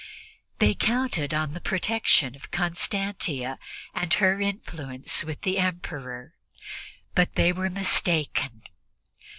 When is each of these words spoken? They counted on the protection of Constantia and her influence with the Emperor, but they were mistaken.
They 0.57 0.73
counted 0.73 1.31
on 1.31 1.53
the 1.53 1.61
protection 1.61 2.33
of 2.35 2.49
Constantia 2.49 3.59
and 3.93 4.11
her 4.15 4.41
influence 4.41 5.23
with 5.23 5.41
the 5.41 5.59
Emperor, 5.59 6.33
but 7.13 7.35
they 7.35 7.53
were 7.53 7.69
mistaken. 7.69 8.63